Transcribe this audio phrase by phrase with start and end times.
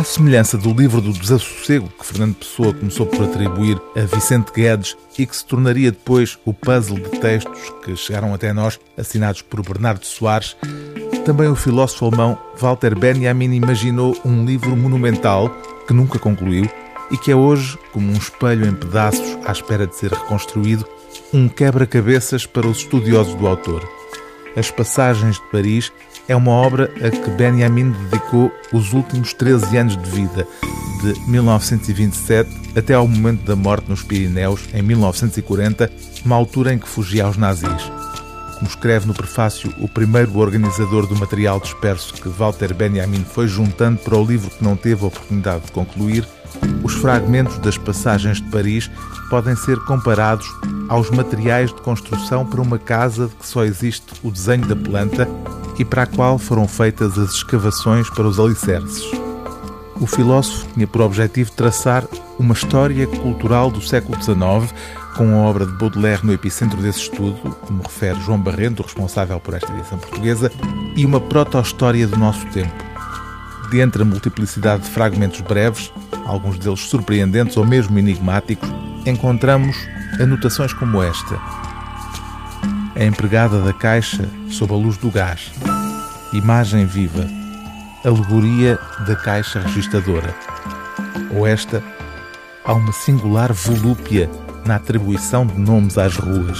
[0.00, 4.96] À semelhança do livro do Desassossego, que Fernando Pessoa começou por atribuir a Vicente Guedes
[5.18, 9.62] e que se tornaria depois o puzzle de textos que chegaram até nós, assinados por
[9.62, 10.56] Bernardo Soares,
[11.26, 15.50] também o filósofo alemão Walter Benjamin imaginou um livro monumental
[15.86, 16.66] que nunca concluiu
[17.10, 20.88] e que é hoje, como um espelho em pedaços à espera de ser reconstruído,
[21.30, 23.99] um quebra-cabeças para os estudiosos do autor.
[24.56, 25.92] As Passagens de Paris
[26.28, 30.46] é uma obra a que Benjamin dedicou os últimos 13 anos de vida,
[31.02, 35.90] de 1927 até ao momento da morte nos Pirineus, em 1940,
[36.24, 37.90] uma altura em que fugia aos nazis.
[38.54, 43.98] Como escreve no prefácio o primeiro organizador do material disperso que Walter Benjamin foi juntando
[44.00, 46.26] para o livro que não teve a oportunidade de concluir,
[46.82, 48.90] os fragmentos das passagens de Paris
[49.30, 50.46] podem ser comparados
[50.90, 55.28] aos materiais de construção para uma casa de que só existe o desenho da planta
[55.78, 59.08] e para a qual foram feitas as escavações para os alicerces.
[60.00, 62.04] O filósofo tinha por objetivo traçar
[62.38, 64.74] uma história cultural do século XIX,
[65.16, 69.54] com a obra de Baudelaire no epicentro desse estudo, como refere João Barrento, responsável por
[69.54, 70.50] esta edição portuguesa,
[70.96, 72.89] e uma proto-história do nosso tempo.
[73.70, 75.92] Dentre a multiplicidade de fragmentos breves,
[76.26, 78.68] alguns deles surpreendentes ou mesmo enigmáticos,
[79.06, 79.76] encontramos
[80.20, 81.38] anotações como esta.
[82.96, 85.52] A empregada da caixa sob a luz do gás.
[86.32, 87.24] Imagem viva.
[88.04, 90.34] Alegoria da caixa registradora.
[91.32, 91.80] Ou esta,
[92.64, 94.28] há uma singular volúpia
[94.66, 96.58] na atribuição de nomes às ruas.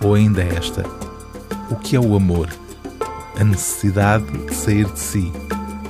[0.00, 0.84] Ou ainda esta,
[1.68, 2.48] o que é o amor?
[3.38, 5.32] A necessidade de sair de si.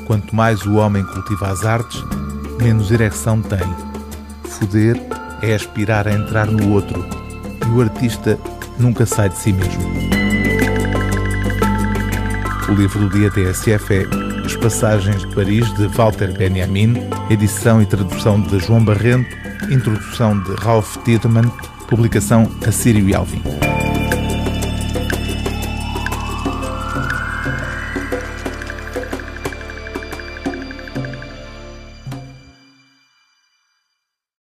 [0.07, 2.03] Quanto mais o homem cultiva as artes,
[2.63, 3.59] menos ereção tem.
[4.45, 4.97] Foder
[5.43, 7.05] é aspirar a entrar no outro,
[7.67, 8.39] e o artista
[8.79, 9.83] nunca sai de si mesmo.
[12.69, 16.95] O livro do dia TSF é As Passagens de Paris, de Walter Benjamin,
[17.31, 19.37] edição e tradução de João Barrento,
[19.71, 21.51] introdução de Ralph Tiedemann,
[21.89, 23.43] publicação Assírio e Alvim.